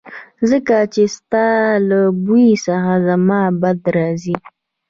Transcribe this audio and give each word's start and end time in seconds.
ځکه 0.49 0.75
چې 0.93 1.03
ستا 1.15 1.47
له 1.89 1.99
بوی 2.23 2.47
څخه 2.65 2.93
زما 3.07 3.41
بد 3.61 3.79
راځي 3.97 4.35